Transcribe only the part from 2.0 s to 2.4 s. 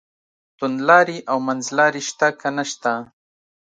شته